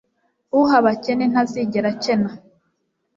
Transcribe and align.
Uha 0.59 0.75
abakene 0.81 1.25
ntazigera 1.31 1.87
akena 1.93 2.31